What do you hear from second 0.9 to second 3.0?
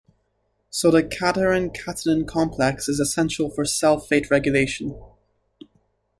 cadherin-catenin complex is